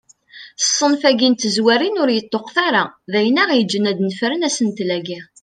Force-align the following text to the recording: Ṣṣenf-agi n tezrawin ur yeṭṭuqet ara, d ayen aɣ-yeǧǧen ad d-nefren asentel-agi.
Ṣṣenf-agi 0.67 1.27
n 1.31 1.33
tezrawin 1.35 1.99
ur 2.03 2.09
yeṭṭuqet 2.11 2.57
ara, 2.67 2.83
d 3.11 3.13
ayen 3.19 3.41
aɣ-yeǧǧen 3.43 3.89
ad 3.91 3.95
d-nefren 3.97 4.45
asentel-agi. 4.47 5.19